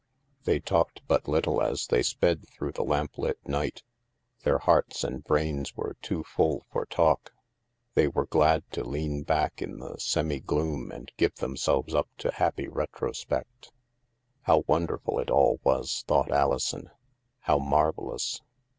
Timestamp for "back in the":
9.21-9.97